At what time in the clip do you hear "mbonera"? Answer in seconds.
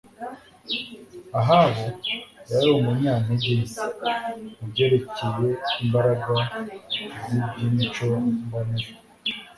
8.45-8.89